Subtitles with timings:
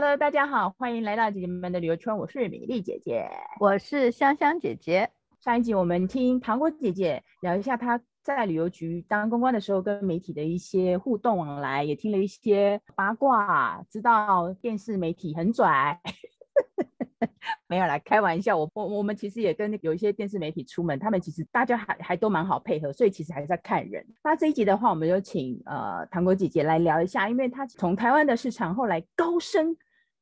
[0.00, 2.16] Hello，大家好，欢迎来到姐姐们的旅游圈。
[2.16, 5.10] 我是米粒姐姐，我是香香姐姐。
[5.40, 16.00] 上一集我们听糖果姐姐聊一下她在旅游局当公关的时候跟媒体的一些互动往来，也听了一些八卦，知道电视媒体很拽。
[17.66, 18.56] 没有啦，开玩笑。
[18.56, 24.06] 我我我们其实也跟有一些电视媒体出门，他们其实大家还还都蛮好配合，所以其实还是在看人。
[24.22, 29.76] 那这一集的话，我们就请呃糖果姐姐来聊一下，因为她从台湾的市场后来高升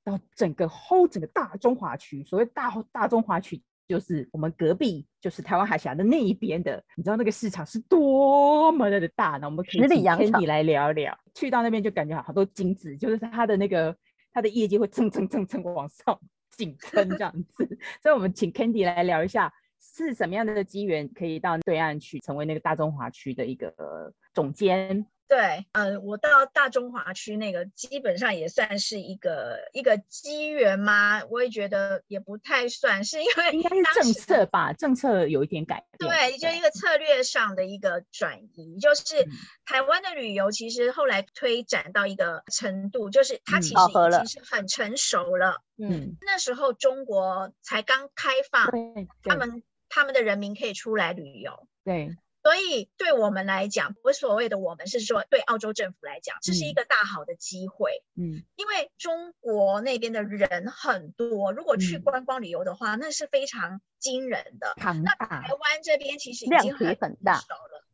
[0.06, 2.22] 到整个 hold 整个大中华区。
[2.24, 6.82] 所谓大大中华区，就是我们隔壁就是台湾海峡的那一边的。
[6.96, 9.46] 你知道那个市场是多么的大呢？
[9.46, 11.18] 我们可以请 Candy 来聊一聊。
[11.34, 13.94] 去到那边就感觉好多金子，就是他的那个
[14.32, 16.18] 他的业绩会蹭蹭蹭蹭往上。
[16.56, 17.68] 紧撑这样子，
[18.00, 25.04] 所以我们请 Candy 来聊一下，是什么样的机缘可以到对岸去成为那个大中华区的一个总监。
[25.28, 31.24] 对，呃，我到大中华区那个基本上也算是一个一个机缘吗？
[31.28, 36.10] 我也觉得也不太算是，因为应该是政策吧，政策有一点改变。
[36.10, 39.26] 对，就一个策略上的一个转移，就是
[39.64, 45.60] 台湾的旅游其实后来推展到一个程度，就是它其实已经是很成熟了。
[45.76, 48.70] 嗯，那时候中国才刚开放，
[49.24, 51.66] 他们他们的人民可以出来旅游。
[51.84, 52.16] 对。
[52.46, 58.04] 所以对我们来讲，我所谓的我们，是说对澳洲政府来讲，这是一个大好的机会。
[58.14, 64.74] 嗯，因为中国那边的人很多，如果去观光旅游的话，嗯、那是非常惊人的。
[64.76, 65.16] 庞大。
[65.18, 67.42] 那台湾这边其实已经很成熟了，大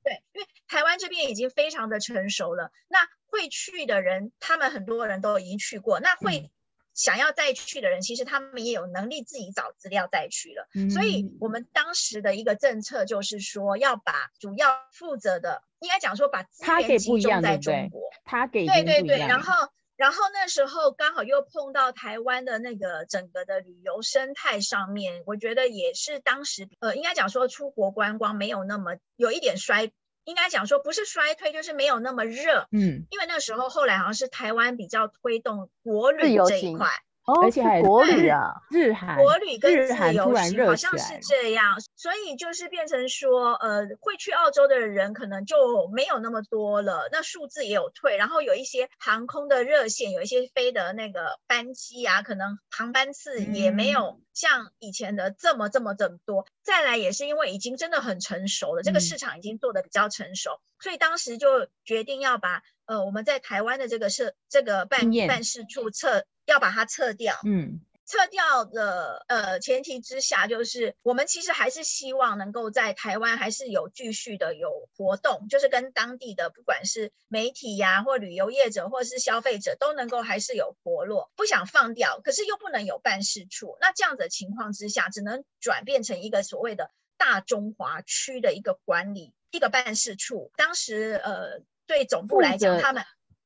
[0.05, 2.73] 对，因为台湾这边已经非常的成熟了。
[2.89, 6.51] 那会去的人，他们很多人都已经去过，那会。
[6.93, 10.69] 嗯想要再去的人，其实他们也有能力自己找资料再去了。
[10.75, 18.03] 嗯、所以，我们当时的一个政策就是说，要把主要负责的，应该讲说把资源集中在中国。
[18.27, 29.93] 他给对对对，然后然后那时候刚好又碰到台湾的那个整个的旅游生态上面，我觉得也是当时呃，应该讲说出国观光没有那么有一点衰。
[30.25, 32.67] 应该讲说不是衰退，就是没有那么热。
[32.73, 36.89] 嗯，因为那时候后来好像是台湾比较推动国旅这一块。
[37.25, 56.47] 哦，而且还有国旅啊，日韩国旅跟自由行好像是这样，所以就是变成说，呃，会去澳洲的人可能就没有那么多了，那数字也有退，然后有一些航空的热线，有一些飞的那个班机啊，可能航班次也没有像以前的这么这么这么多。
[56.63, 66.25] 再来也是因为已经真的很成熟了，这个市场已经做的比较成熟，所以当时就决定要把呃我们在台湾的这个设这个办办事处撤。
[66.45, 67.81] 要把它撤掉，嗯，
[68.13, 90.53] 撤掉的呃前提之下，就是我们其实还是希望能够在台湾还是有继续的有活动，就是跟当地的不管是媒体呀、啊，或旅游业者，或是消费者都能够还是有活络，不想放掉，可是又不能有办事处，那这样子的情况之下，只能转变成一个所谓的大中华区的一个管理一个办事处。
[90.57, 93.03] 当时呃对总部来讲，他们。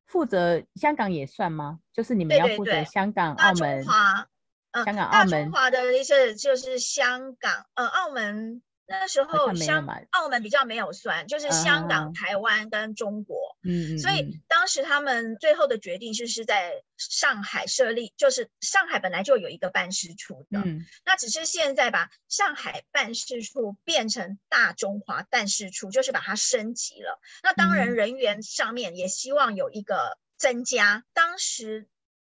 [0.07, 1.79] 负责香港也算吗？
[1.93, 4.27] 就是你们要负责香港、澳门、嗯、
[4.85, 5.31] 香港、澳门。
[5.31, 8.63] 大中华的意思就是香港，呃，澳门。
[8.89, 12.17] 那时候香澳门比较没有算，就是香港、uh.
[12.17, 13.37] 台湾跟中国。
[13.65, 27.21] 嗯，所以当时他们最后的决定就是在上海设立，就是上海本来就有一个办事处的，嗯，那只是现在把上海办事处变成大中华办事处，就是把它升级了。
[27.43, 31.03] 那当然人员上面也希望有一个增加。
[31.13, 31.89] 当时。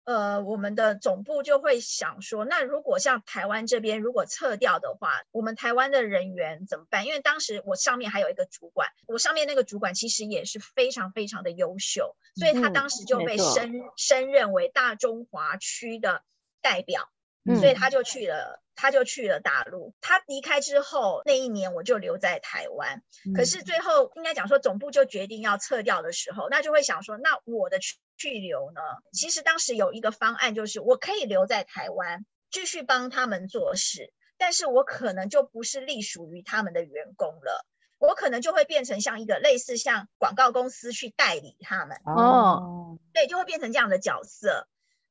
[0.05, 7.05] 呃，我们的总部就会想说，那如果像台湾这边如果撤掉的话，我们台湾的人员怎么办？
[7.05, 16.23] 因为当时我上面还有一个主管，我上面那个主管其实也是非常非常的优秀，所以他当时就被升升任为大中华区的
[16.61, 17.09] 代表。
[17.45, 19.93] 所以他就去了，他就去了大陆。
[19.99, 23.03] 他离开之后那一年，我就留在台湾。
[23.35, 28.79] 可是最后应该讲说，总部就决定要撤掉的时候，那就会想说，那我的去去留呢？
[29.11, 37.65] 其实当时有一个方案，就是我可以留在台湾，继续帮他们做事，但是我可能就不是隶属于他们的员工了，
[37.97, 41.97] 我可能就会变成像一个类似像广告公司去代理他们。
[42.05, 44.69] 哦，对，就会变成这样的角色。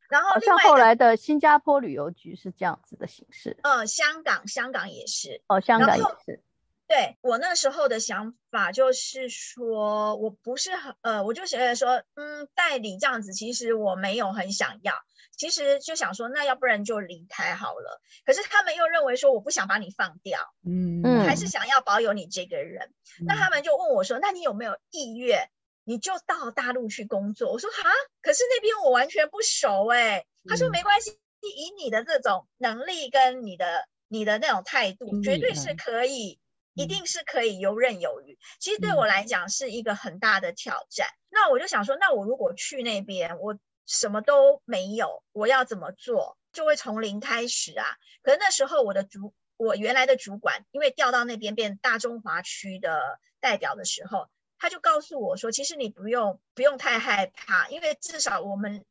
[0.09, 3.59] 然后，像后来的新加坡旅游局是这样子的形式。
[3.63, 5.43] 呃，香港，香港也是。
[5.49, 6.43] 哦，香港也是。
[6.87, 14.95] 对，我那时候的想法就是说，我不是很呃，我就觉得说，嗯，代理这样子，其实我没有很想要。
[15.37, 18.01] 其实就想说，那要不然就离开好了。
[18.25, 22.95] 可是他们又认为说，我不想把你放掉，嗯，我还是想要保有你这个人。
[23.21, 23.27] 嗯。
[23.27, 25.51] 那他们就问我说，那你有没有意愿？
[25.89, 27.51] 你就到大陆去工作。
[27.51, 27.91] 我说哈，
[28.21, 30.27] 可是那边我完全不熟哎、欸。
[30.47, 36.39] 他说没关系，以你的这种能力跟你的你的那种态度，绝对是可以，
[36.75, 38.39] 一定是可以游刃有余。
[38.61, 41.09] 其实对我来讲是一个很大的挑战。
[41.31, 46.37] 那我就想说，那我如果去那边，我什么都没有，我要怎么做？
[46.53, 47.87] 就会从零开始啊。
[48.21, 58.85] 可是那时候我的主，我原来的主管，因为调到那边变大中华区的代表的时候，他就告诉我说，其实你不用不用太害怕，因为至少我们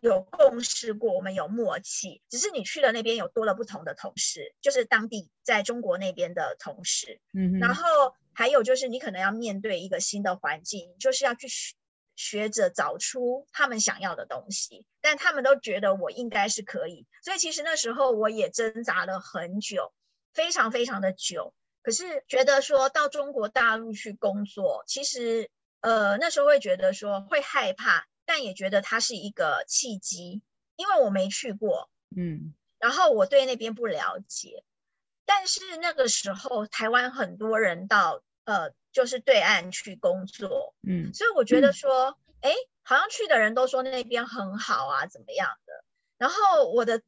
[0.00, 2.22] 有共事过，我们有默契。
[2.28, 7.20] 只是你去了那边，有多了不同的同事，就是当地在中国那边的同事。
[7.32, 7.84] 嗯，然后
[8.32, 11.48] 还有就是你可能要面对一个新的环境，就是要去。
[12.16, 19.92] 学着找出他们想要的东西，但他们都觉得我应该是可以，所以其实那时候我也挣扎了很久，
[20.32, 21.52] 非常非常的久。
[21.84, 25.48] 可是觉得说到中国大陆去工作，其实
[25.80, 30.42] 呃那时候会觉得说会害怕，但也觉得它是一个契机，
[30.74, 34.64] 因为我没去过，嗯，然后我对那边不了解，
[35.24, 38.72] 但是那个时候台湾很多人到呃。
[38.94, 45.84] 就是对岸去工作，嗯，所以我觉得说，哎、嗯，好像去的人都说那边很好啊，怎么样的？
[46.16, 47.02] 然后我的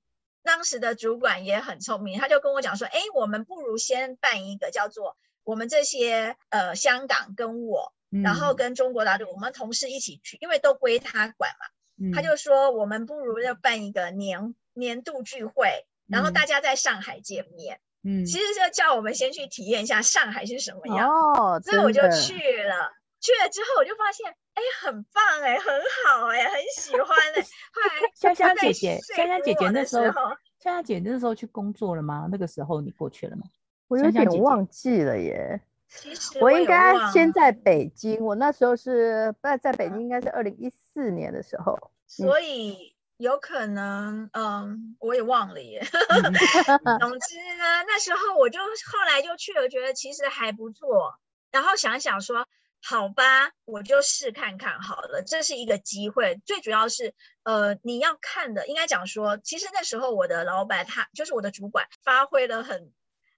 [0.46, 7.92] 当时的主管也很聪明，他就跟我讲说，哎，我们不如先办一个叫做我们这些呃香港跟我，
[8.24, 11.66] 然后跟中国大陆，我们同事一起去，因为都归他管嘛，
[12.00, 17.80] 嗯、他就说我们不如要办一个年年度聚会，然后大家在上海见面。
[18.08, 22.92] 嗯，其实就叫我们先去体验一下上海是什么样哦，所以我就去了。
[23.20, 25.66] 去了之后我就发现，哎，很棒哎，很
[26.04, 27.42] 好哎，很喜欢哎。
[27.72, 30.22] 后来香香姐姐，香香姐姐那时候，
[30.58, 32.28] 香香姐姐那时候去工作了吗？
[32.30, 33.42] 那个时候你过去了吗？
[33.88, 35.60] 我有点忘记了耶。
[35.88, 42.94] 其实我应该先在北京，我那时候是在在北京，应该是二零一四年的时候，所以。
[43.18, 45.80] 有可能，嗯，我也忘了耶。
[47.00, 48.66] 总之呢，那时候我就后
[49.08, 51.14] 来就去了，觉得其实还不错。
[51.50, 52.46] 然后想想说，
[52.88, 56.40] 好吧，我就试看看好了，这是一个机会。
[56.44, 62.92] 最主要是，呃，你要看的，应该讲说，其实那时候我的老板他就是我的主管，发挥了很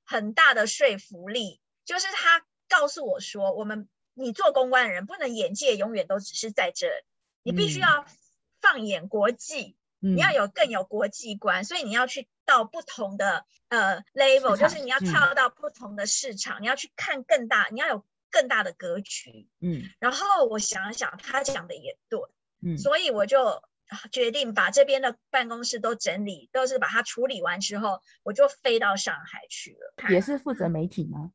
[0.04, 7.04] 很大的说服力，就是他告诉我说，我们你做公关的人不能眼界永远都只是在这里，
[7.44, 8.04] 你必须要。
[8.60, 19.48] 放眼国际，你要有更有国际观，嗯、所以你要去到不同的呃 level，就是你要跳到不同的市场，嗯、你要去看更大，你要有更大的格局。
[19.60, 22.20] 嗯，然后我想想，他讲的也对，
[22.62, 23.62] 嗯，所以我就
[24.12, 30.10] 决定把这边的办公室都整理，都是把它处理完之后，我就飞到上海去了。
[30.10, 31.32] 也是负责媒体吗？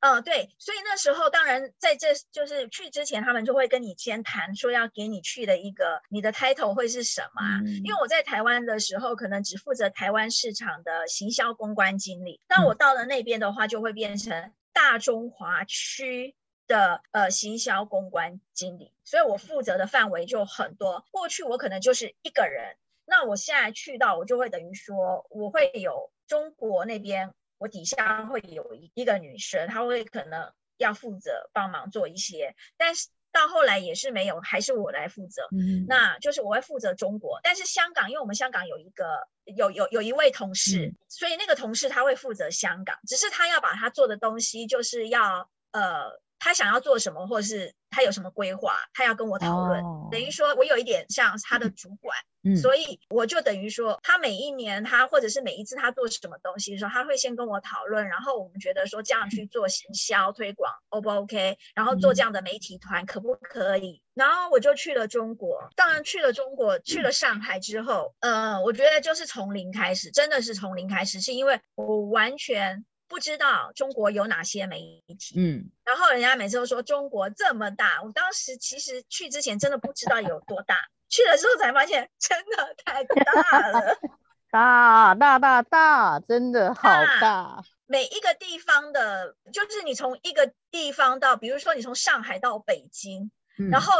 [0.00, 7.42] 嗯，对，所以那时候当然在这就是去之前，他们就会跟你先谈说要给你去的一个你的 title 会是什么？
[7.64, 16.36] 嗯、因为我在台湾的时候，可能只负责台湾市场的行销公关经理，但我到了那边的话，就会变成大中华区
[16.66, 21.06] 的呃行销公关经理，所以我负责的范围就很多。
[21.10, 22.76] 过去我可能就是一个人，
[23.06, 27.32] 那我现在去到，我就会等于说我会有中国那边。
[27.56, 35.42] 我底下会有一一个女生，她会可能要负责帮忙做一些，但是到后来也是没有，还是我来负责。
[35.52, 46.18] 嗯，那就是我会负责中国，但是香港，因为我们香港有一个有有有一位同事，嗯，所以那个同事他会负责香港，只是他要把他做的东西，就是要呃。
[46.38, 49.82] 他想要做什么，或者是他有什么规划，他要跟我讨论。
[49.82, 50.10] Oh.
[50.12, 61.58] 等于说，我有一点像他的主管，嗯，所以我就等于说，他每一年他或者是每一次他做什么东西的时候，他会先跟我讨论，然后我们觉得说这样去做行销推广，O 不 OK？
[61.74, 64.02] 然后做这样的媒体团可不可以？
[64.14, 72.84] 然后我就去了中国，当然去了中国，去了上海之后，嗯、呃，我觉得就是从零开始，真的是从零开始，是因为我完全。
[73.08, 80.76] 不知道中国有哪些媒体，嗯，然后人家每次都说中国这么大，我当时其实去之前真的不知道有多大，
[81.08, 83.96] 去了之后才发现真的太大了，
[84.50, 86.88] 大大大大，真的好
[87.20, 87.62] 大。
[87.86, 93.92] 每一个地方的，就是你从一个地方到，比如说你从上海到北京，嗯，然后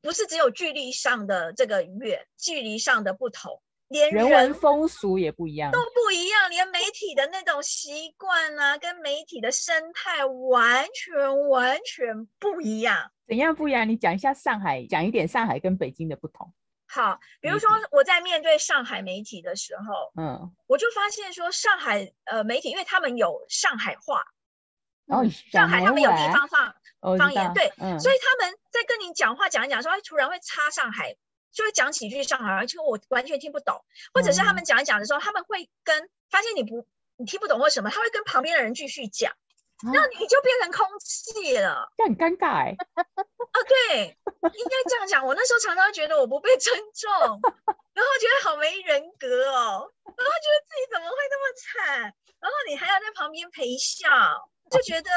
[0.00, 3.60] 不是只有距离上的这个远，距离上的不同。
[3.92, 13.12] 连人，人文风俗也不一样，都不一样，连媒体的那种习惯啊，跟媒体的生态完全完全不一样。
[13.28, 13.88] 怎样不一样？
[13.88, 16.52] 你讲一下上海，讲一点上海跟北京的不同。
[16.86, 24.22] 好，比如说我在面对上海媒体的时候，嗯，我就发现说上海呃媒体，因为他们有上海话，
[25.06, 26.74] 哦，上海他们有地方放
[27.18, 31.16] 方言，对，所以他们在跟你讲话讲一讲，说他突然会插上海，
[31.52, 39.32] 就会讲几句上海而且我完全听不懂，或者是他们讲一讲的时候，他们会跟发现你不你听不懂或什么，他会跟旁边的人继续讲。
[39.84, 42.76] 那你就变成空气了，这很尴尬哎。
[42.94, 44.16] 啊，对，
[44.54, 45.26] 应该这样讲。
[45.26, 47.10] 我那时候常常觉得我不被尊重，
[47.92, 54.08] 然后觉得好没人格哦，然后觉得自己怎么会那么惨，然后你还要在旁边陪笑，
[54.70, 55.10] 就觉得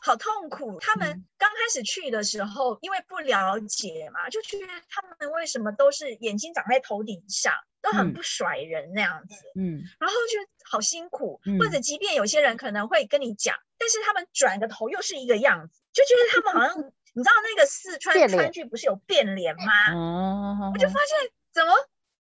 [0.00, 0.78] 好痛苦。
[0.80, 7.52] 他们刚开始去的时候，因为不了解嘛，就觉得他们为什么都是眼睛长在头顶上。
[7.82, 10.38] 都很不甩人那样子，嗯，然后就
[10.70, 19.94] 好辛苦，嗯，或者即便有些人可能会跟你讲，但是他们转个头又是一个样子，就觉得他们好像， 你知道那个四川川剧不是有变脸吗？
[19.96, 21.72] 哦，我就发现怎么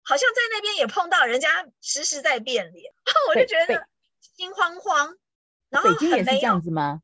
[0.02, 3.86] 好像在那边也碰到人家时时在变脸，然后我就觉得
[4.38, 5.18] 心慌慌。
[5.68, 7.02] 然后很没有这样子吗？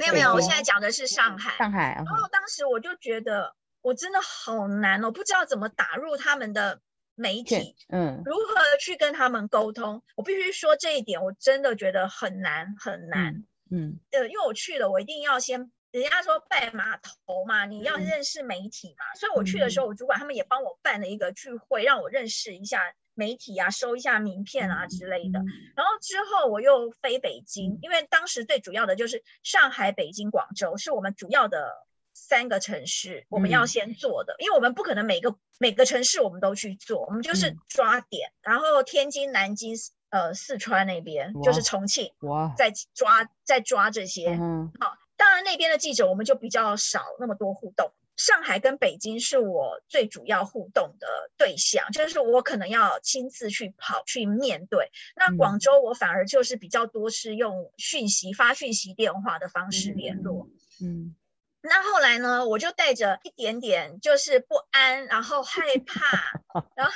[0.00, 1.94] 没有没有，我现在讲的是上海，上海。
[1.94, 6.80] 然后当时我就觉得我真的好难哦，不知道怎么打入他们的。
[7.16, 10.02] 媒体，嗯，如何去跟他们沟通？
[10.16, 22.80] 我必须说这一点，我真的觉得很难很难，嗯，呃，因为我去了，我一定要先，人家说拜码头嘛，你要认识媒体嘛，所以我去的时候，我主管他们也帮我办了一个聚会，让我认识一下
[23.14, 25.38] 媒体啊，收一下名片啊之类的。
[25.76, 31.86] 然后之后我又飞北京，因为当时最主要的就是上海、北京、广州是我们主要的。
[32.12, 39.74] 三个城市我们要先做的，嗯、因为我们不可能每个每个城市我们都去做，我们就是抓点，嗯、然后天津、南京、
[40.10, 44.26] 呃四川那边就是重庆，哇，再抓再抓这些。
[44.28, 47.92] 嗯，好，当然那边的记者我们就比较少那么多互动。
[48.20, 51.08] 上海跟北京是我最主要互动的
[51.38, 54.90] 对象，就是我可能要亲自去跑去面对。
[55.16, 60.48] 那广州我反而就是比较多是用讯息发讯息电话的方式联络。
[60.82, 60.86] 嗯。
[60.86, 61.16] 嗯
[61.62, 66.40] 那后来呢，我就带着一点点就是不安，然后害怕，
[66.74, 66.92] 然后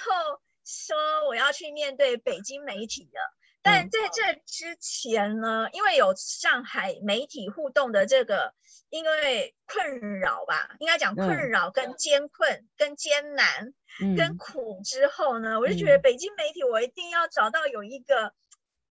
[0.65, 0.97] 说
[1.29, 3.21] 我要去面对北京媒体的。
[3.65, 8.55] 但在这之前呢，因为有上海媒体互动的这个，
[8.91, 13.75] 因为困扰吧，应该讲困扰跟艰困、跟艰难、
[14.17, 18.33] 跟苦之后呢，我就觉得北京媒体我一定要找到有一个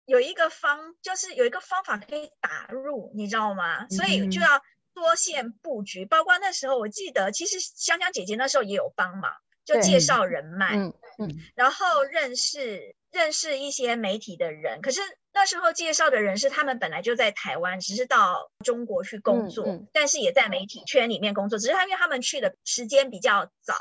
[0.07, 3.87] 有一个方，就是有一个方法可以打入，你知道吗？
[3.91, 4.61] 所以就要。
[4.95, 9.33] 多线布局，包括那时候，我记得其实香香姐姐那时候也有帮忙，
[9.65, 14.81] 就介绍人脉，嗯嗯，然后认识认识一些媒体的人。
[14.83, 15.01] 可是
[15.33, 21.59] 那时候介绍的人是他们本来就在台湾，只是到中国去工作，嗯嗯、但是也在媒体圈里面工作。
[21.59, 23.75] 只是他因为他们去的时间比较早，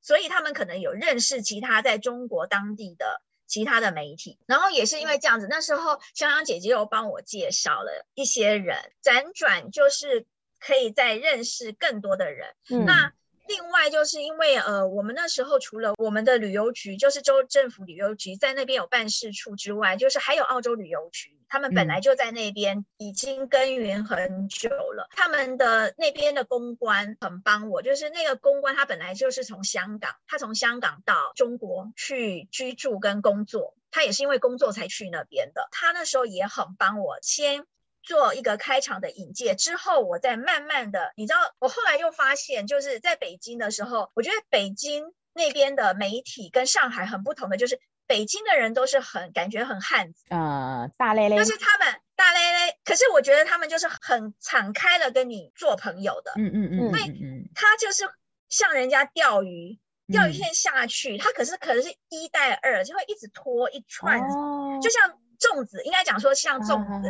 [0.00, 4.38] 所以他们可能有认识其他在中国当地的其他的媒体。
[4.46, 10.26] 然后也是因为这样子，那时候香香姐姐又帮我介绍了一些人，辗转就是。
[10.64, 12.54] 可以再认识更多的人。
[12.70, 13.12] 嗯、那
[13.52, 25.06] 另外就是因为呃，我们那时候除了我们的旅游局，就是州政府旅游局在那边有办事处之外，就是还有澳洲旅游局，他们本来就在那边已经耕耘很久了。
[25.10, 35.68] 嗯、他们的那边的公关很帮我，就是那个公关他本来就是从香港，他从香港到中国去居住跟工作，他也是因为工作才去那边的。
[35.72, 37.66] 他那时候也很帮我先。
[38.02, 58.08] 做一个开场的引介之后，我再慢慢的，你知道，我后来又发现，就是在北京的时候，我觉得北京那边的媒体跟上海很不同的，就是北京的人都是很感觉很汉子，啊、呃，大咧咧，就是他们大咧咧，可是我觉得他们就是很敞开的跟你做朋友的，嗯嗯嗯，因为他就是
[58.48, 59.78] 像人家钓鱼，
[60.12, 65.18] 钓鱼线下去，他可是可能是一带二，就会一直拖一串，哦、就像。
[65.42, 67.08] 粽子应该讲说像粽子，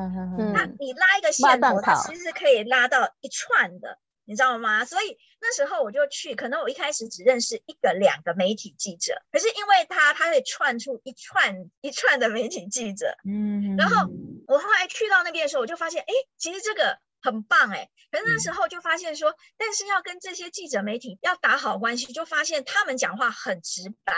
[0.53, 4.85] 那你拉一个线头，它其实是可以拉到一串的，你知道吗？
[4.85, 14.09] 所以那时候我就去，可能我一开始只认识一个两个媒体记者，可是因为他他会串出一串一串的媒体记者，嗯，然后
[14.47, 16.99] 我后来去到那边的时候，我就发现，哎，其实这个。
[17.23, 24.12] 很棒哎，可是那时候就发现说，嗯、但是要跟这些记者媒体要打好关系，就发现他们讲话很直白，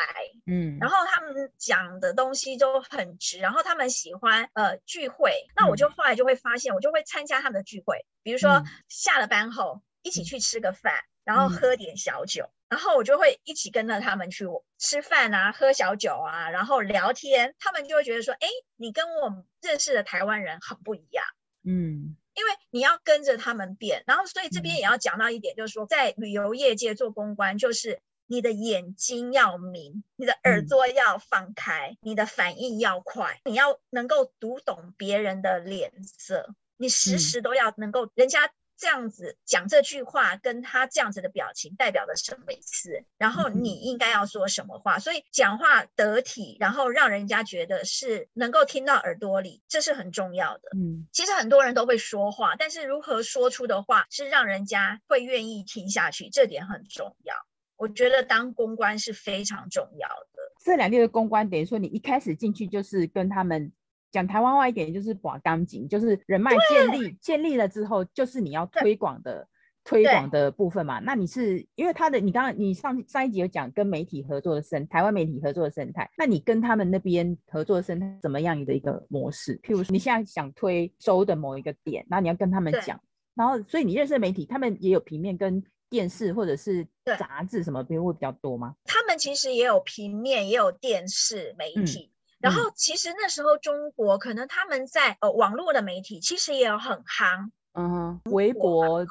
[0.47, 14.47] 嗯，然后他们讲的东西都很直，然后他们喜欢呃聚会，那我就后来就会发现，我就会参加他们的聚会，比如说下了班后一起去吃个饭，嗯、然后喝点小酒，嗯、然后我就会一起跟着他们去
[14.79, 21.25] 吃饭啊，喝小酒啊，然后聊天，他们就会觉得说，哎，你跟我认识的台湾人很不一样，
[21.65, 22.17] 嗯。
[22.35, 36.55] 因为你要跟着他们变，然后所以这边也要讲到一点，就是说在旅游业界做公关，就是你的眼睛要明，你的耳朵要放开，你的反应要快，你要能够读懂别人的脸色。
[36.77, 38.51] 你时时都要能够人家。
[38.77, 43.05] 这样子讲这句话，跟他这样子的表情代表了什么意思？
[43.17, 44.99] 然后你应该要说什么话？
[44.99, 50.71] 所以讲话得体，然后让人家觉得是能够听到耳朵里，这是很重要的。
[50.77, 57.35] 嗯，其实很多人都会说话，但是如何说出的话是让人家会愿意听下去，这点很重要。
[57.77, 60.53] 我觉得当公关是非常重要的。
[60.65, 63.73] 这两天的公关等于说，你一开始进去就是跟他们。
[64.15, 69.45] 讲台湾话一点就是把钢筋，就是人脉建立建立了之后，就是你要推广的
[69.83, 71.01] 推广的部分嘛。
[71.01, 79.59] 那你是因为他的，你刚刚你上上一集有讲跟媒体合作的生，台湾媒体合作的生态，那你跟他们那边合作的生态怎么样的一个模式？
[79.65, 83.01] 譬如说你现在想推州的某一个点，然后你要跟他们讲，
[83.35, 86.87] 然后所以你认识的媒体，他们也有平面跟电视或者是
[87.19, 88.77] 杂志什么，比如会比较多吗？
[88.85, 92.11] 他们其实也有平面，也有电视媒体。
[92.11, 92.14] 嗯
[92.45, 99.07] 然后其实那时候中国可能他们在呃网络的媒体其实也有很夯，嗯哼，微博、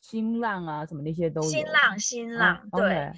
[0.00, 1.48] 新浪啊什么那些都有。
[1.48, 3.12] 新浪，新浪，对。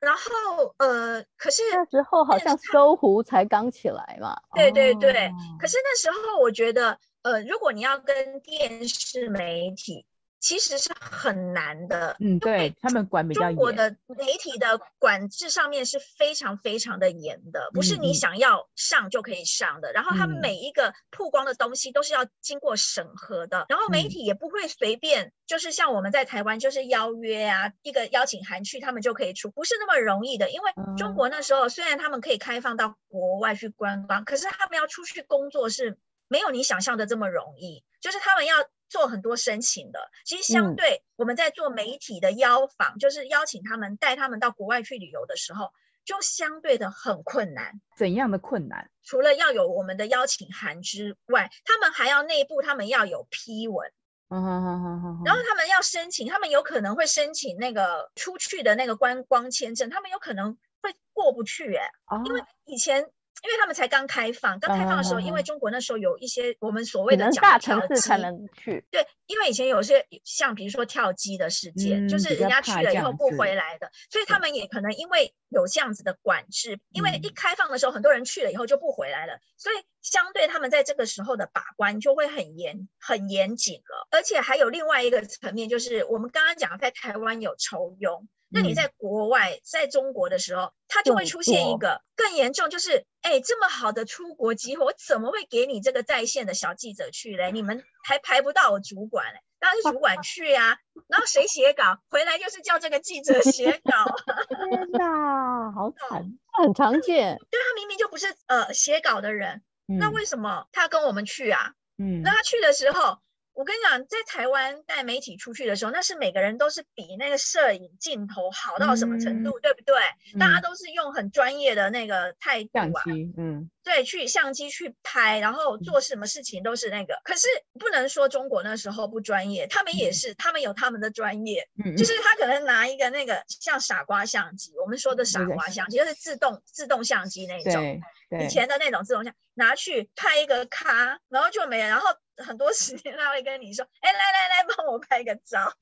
[0.00, 4.40] 然后呃，可是那时候好像搜狐才刚起来嘛。
[4.54, 5.30] 对对对。
[5.58, 10.06] 可是那时候我觉得呃，如果你要跟电视媒体。
[10.38, 13.48] 其实是很难的，嗯，对他们管比较严。
[13.50, 19.90] 中国的媒体的管制上面是非常非常的严的，不是你想要上就可以上的。
[19.90, 30.50] 嗯、然后他们每一个曝光的东西都是要经过审核的，嗯、然后媒体也不会随便，就是像我们在台湾就是邀约啊，一个邀请函去他们就可以出，不是那么容易的。
[30.50, 38.54] 因为中国那时候虽然他们可以开放到国外去观光，可是他们要出去工作是没有你想象的这么容易，就是他们要。
[38.88, 45.72] 做很多申请的，其实相对我们在做媒体的邀访，嗯、就是邀请他们带他们到国外去旅游的时候，
[46.04, 47.80] 就相对的很困难。
[47.96, 48.90] 怎样的困难？
[49.02, 53.92] 除了要有我们的邀请函之外，他们还要内部他们要有批文。
[54.28, 55.22] 嗯哼哼哼哼。
[55.24, 63.10] 然后他们要申请，他们有可能会申请那个出去的那个观光签证，他们有可能会过不去哎，哦、因为以前。
[63.42, 68.84] 因为他们才刚开放，刚开放的时候，因为中国那时候有一些我们所谓的大城市才能去。
[68.90, 84.08] 对，因为以前有些像比如说跳机的事件，就是人家去了以后不回来的，所以他们也可能因为有这样子的管制，因为一开放的时候很多人去了以后就不回来了，所以相对他们在这个时候的把关就会很严很严谨了。
[84.10, 88.26] 而且还有另外一个层面，就是我们刚刚讲在台湾有酬庸。
[88.48, 97.50] 那你在国外，在中国的时候，它就会出现一个更严重，就是哎，这么好的出国机会，我怎么会给你这个在线的小记者去嘞？
[97.50, 100.78] 你们还排不到我主管嘞，当然是主管去呀。
[101.08, 104.04] 然后谁写稿回来就是叫这个记者写稿。
[104.70, 107.36] 天 哪，好惨，很常见。
[107.50, 111.72] 对，他明明就不是呃写稿的人，那为什么他跟我们去啊？
[111.98, 113.18] 嗯，那他去的时候。
[113.56, 119.96] 我跟你讲，在台湾带媒体出去的时候，那是每个人都是比那个摄影镜头好到什么程度，嗯、对不对？
[120.34, 123.02] 嗯、大家都是用很专业的那个态度啊，
[123.38, 127.14] 嗯，对，去相机去拍，然后做什么事情都是那个。
[127.14, 127.48] 嗯、可是
[127.80, 138.02] 不能说中国那时候不专业，他们也是，嗯、他们有他们的专业，嗯、就是他可能拿一个那个像傻瓜相机，我们说的傻瓜相机，就是自动自动相机那种，
[138.38, 142.06] 以前的那种自动相机，拿去拍一个咖，然后就没了，然后。
[142.38, 145.72] 很多时间他会跟你说：“哎，来来来，帮我拍个照。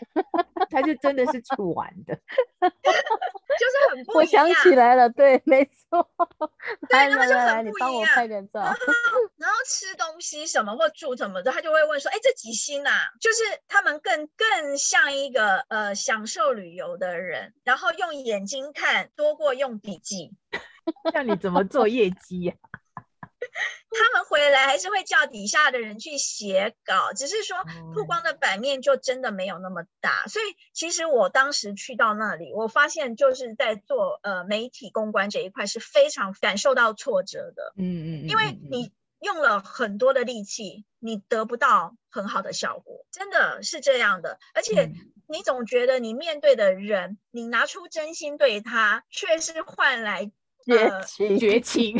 [0.70, 2.14] ”他就真的是去玩的，
[2.60, 4.44] 就是很 不一样。
[4.46, 6.10] 我想起来了，对，没错。
[6.88, 7.80] 对，那么就很不一样。
[7.80, 8.60] 帮我拍点照。
[8.60, 8.76] 然后，
[9.36, 20.32] 然后吃东西什么或住什么的，他就会问说：“哎，这几星啊？”就是他们更更像一个呃享受旅游的人，然后用眼睛看多过用笔记。
[21.12, 22.54] 像你怎么做业绩呀？
[22.62, 22.69] 他们
[24.40, 27.58] 回来还是会叫底下的人去写稿，只是说
[27.94, 30.26] 曝光的版面就真的没有那么大。
[30.28, 37.74] 所以其实我当时去到那里，我发现就是在做呃媒体公关这一块是非常感受到挫折的。
[37.76, 44.38] 嗯嗯，因为你用了很多的力气，你得不到很好的效果，真的是这样的。
[44.54, 44.90] 而且
[45.28, 50.32] 你总觉得你面对的人，你拿出真心对他，却是换来。
[50.62, 51.96] 绝情，绝情，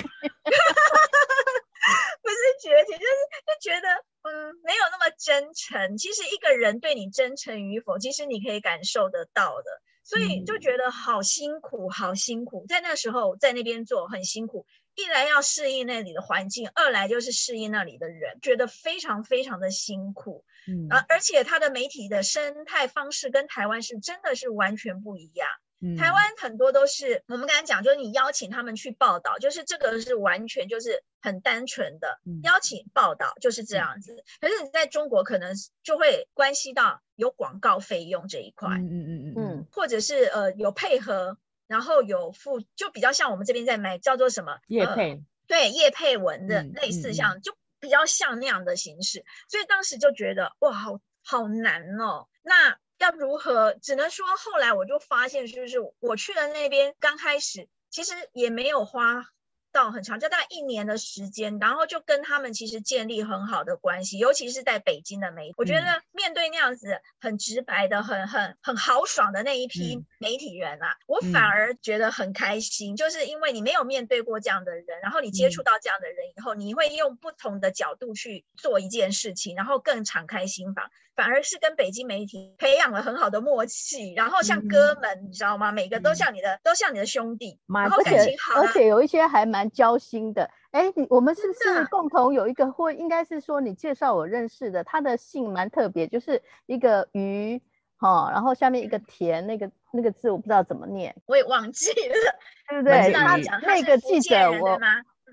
[2.31, 3.14] 不是绝情，就是
[3.47, 3.88] 就觉得
[4.23, 5.99] 嗯，没有那么真诚。
[5.99, 9.83] 其实一个人对你真诚与否，其实你可以感受得到的。
[10.03, 12.66] 所以就觉得好辛苦，好辛苦。
[12.69, 14.66] 在那时候在那边做很辛苦，
[14.97, 20.45] 一来要适应那里的环境，二来就是适应那里的人，觉得非常非常的辛苦。
[20.66, 25.49] 嗯，啊，而且他的媒体的生态方式跟台湾是真的是完全不一样。
[25.83, 34.14] 嗯、台湾很多都是我们刚才讲，就是你邀请他们去报道，就是这个是完全就是很单纯的、嗯、邀请报道，就是这样子。
[34.14, 38.90] 嗯、可是你在中国可能就会关系到有广告费用这一块，嗯。
[38.90, 52.77] 嗯嗯嗯，或者是呃有配合，然后有付，就比较像我们这边在卖叫做什么叶配，呃、对叶配文的类似像、就比较像那样的形式，所以当时就觉得哇，好好难哦，那。
[53.00, 53.74] 要如何？
[53.82, 59.24] 只能说后来我就发现，就是我去了那边，刚开始其实也没有花
[59.72, 85.73] 到很长，就大概一年的时间，然后就跟他们其实建立很好的关系，尤其是在北京的媒体，我觉得面对那样子很直白的、很很很豪爽的那一批媒体人啊，我反而觉得很开心，就是因为你没有面对过这样的人，然后你接触到这样的人以后，你会用不同的角度去做一件事情，然后更敞开心房，反而是跟北京媒体培养了很好的默契，然后像哥们，你知道吗？
[85.73, 89.70] 每个都像你的，都像你的兄弟，然后感情好，而且有一些还蛮。
[89.70, 97.62] 交心的，哎，你我们是不是共同有一个，或应该是说你介绍我认识的，他的姓蛮特别，就是一个鱼，
[97.96, 103.12] 哈、哦，然后下面一个田，那个那个字我不知道怎么念，我也忘记了，对不对？
[103.12, 104.79] 他那个记者我。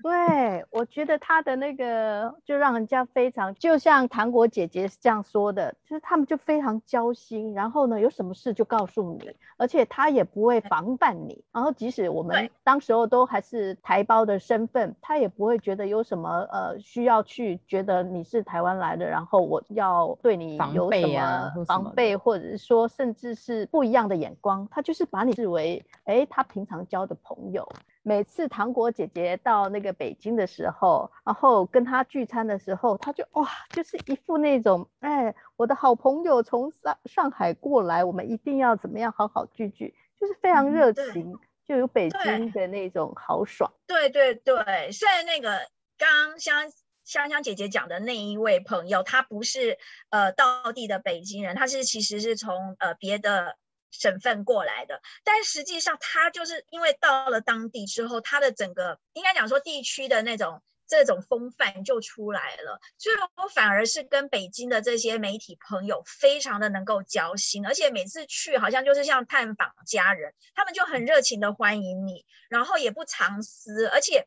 [0.02, 12.48] 对，我觉得他的那个就让人家非常，就像糖果姐姐是这样说的，就是他们就非常交心，然后呢，有什么事就告诉你，而且他也不会防范你，然后即使我们。
[12.62, 27.66] 当时候都还是台胞的身份，他也不会觉得有什么呃需要去觉得你是台湾来的，然后我要对你有什么防备，或者是说甚至是不一样的眼光，他就是把你视为哎他平常交的朋友。
[28.08, 43.70] 每次糖果姐姐到那个北京的时候，然后跟她聚餐的时候，她就哇，就是一副那种，哎，我的好朋友从上上海过来，我们一定要怎么样好好聚聚，就是非常热情，嗯、就有北京的那种豪爽。
[43.86, 45.58] 对对对，虽然那个
[45.98, 46.64] 刚刚香
[47.04, 49.76] 香香姐姐讲的那一位朋友，她不是
[50.08, 53.58] 呃道地的北京人，她是其实是从呃别的。
[53.90, 74.26] 省份过来的，但实际上他就是因为到了当地之后，他的整个应该讲说地区的那种这种风范就出来了，所以我反而是跟北京的这些媒体朋友非常的能够交心，而且每次去好像就是像探访家人，他们就很热情的欢迎你，然后也不藏私，而且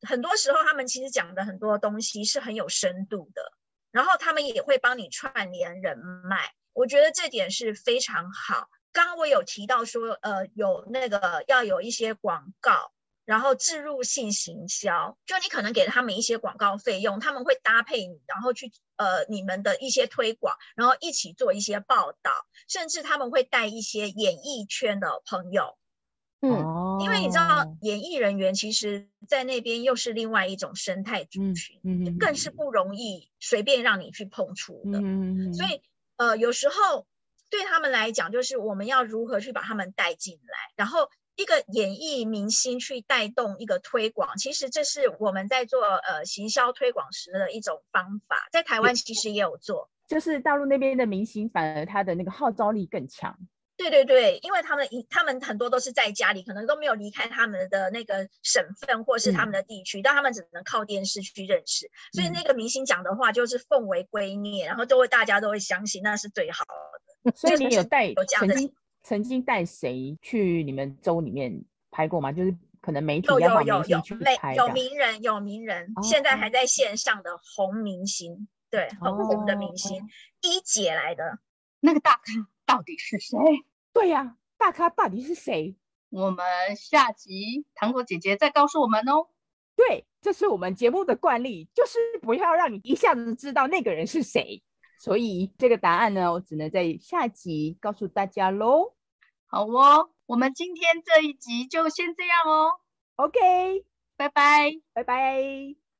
[0.00, 3.52] 很多时候他们其实讲的很多东西是很有深度的，
[3.90, 8.68] 然后他们也会帮你串联人脉，我觉得这点是非常好。
[8.92, 12.90] 刚刚我有提到说，呃，有那个要有一些广告，
[13.24, 22.32] 然后置入性行销，就你可能给他们一些广告费用，他们会搭配你，然后去呃你们的一些推广，然后一起做一些报道，
[22.66, 25.76] 甚至他们会带一些演艺圈的朋友，
[26.40, 35.82] 嗯，因为你知道演艺人员其实在那边又是另外一种生态族群，嗯，更是不容易随便让你去碰触的，嗯，所以
[36.16, 37.06] 呃有时候。
[37.50, 53.38] 对他们来讲，就是我们要如何去把他们带进来，然后一个演艺明星去带动一个推广，其实这是我们在做呃行销推广时的一种方法，在台湾其实也有做，就是大陆那边的明星反而他的那个号召力更强。
[53.76, 66.97] 对对对，因为他们一他们很多都是在家里，可能都没有离开他们的那个省份或是他们的地区，嗯、但他们只能靠电视去认识，所以那个明星讲的话就是奉为圭臬，然后都会大家都会相信，那是最好的。
[67.34, 72.32] 所以你有带曾经曾经带谁去你们州里面拍过吗？
[72.32, 80.04] 就是可能媒体要把明星去拍有有有，有名人有名人，哦、现在还在线上的红明星，对，很红的明星，哦、
[80.42, 81.38] 一姐来的
[81.80, 82.22] 那个大咖。
[82.66, 83.38] 到底是谁？
[83.94, 85.74] 对呀、啊，大咖到底是谁？
[86.10, 86.44] 我们
[86.76, 89.28] 下集糖果姐姐再告诉我们哦。
[89.74, 94.62] 对，这是我们节目的惯例，就是不要让你一下子知道那个人是谁。
[94.98, 98.94] 所以这个答案呢，我只能在下集告诉大家喽。
[99.46, 102.80] 好哦，我们今天这一集就先这样哦。
[103.16, 103.84] OK，
[104.16, 105.87] 拜拜，拜拜。